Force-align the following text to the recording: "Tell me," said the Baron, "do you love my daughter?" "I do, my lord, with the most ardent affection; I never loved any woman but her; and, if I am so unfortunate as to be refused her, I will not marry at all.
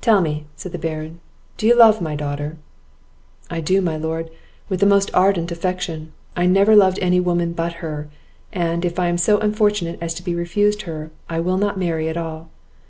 "Tell 0.00 0.20
me," 0.20 0.46
said 0.56 0.72
the 0.72 0.80
Baron, 0.80 1.20
"do 1.56 1.64
you 1.64 1.76
love 1.76 2.00
my 2.00 2.16
daughter?" 2.16 2.56
"I 3.48 3.60
do, 3.60 3.80
my 3.80 3.96
lord, 3.96 4.28
with 4.68 4.80
the 4.80 4.84
most 4.84 5.12
ardent 5.14 5.52
affection; 5.52 6.10
I 6.36 6.46
never 6.46 6.74
loved 6.74 6.98
any 7.00 7.20
woman 7.20 7.52
but 7.52 7.74
her; 7.74 8.08
and, 8.52 8.84
if 8.84 8.98
I 8.98 9.06
am 9.06 9.16
so 9.16 9.38
unfortunate 9.38 9.98
as 10.00 10.12
to 10.14 10.24
be 10.24 10.34
refused 10.34 10.82
her, 10.82 11.12
I 11.28 11.38
will 11.38 11.56
not 11.56 11.78
marry 11.78 12.08
at 12.08 12.16
all. 12.16 12.50